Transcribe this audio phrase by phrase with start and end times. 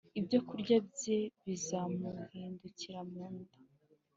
[0.19, 3.57] ibyokurya bye bizamuhindukira mu nda,